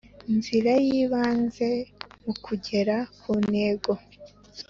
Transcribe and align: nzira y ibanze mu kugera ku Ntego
nzira 0.37 0.71
y 0.85 0.87
ibanze 1.01 1.69
mu 2.23 2.33
kugera 2.45 2.95
ku 3.19 3.31
Ntego 3.47 3.91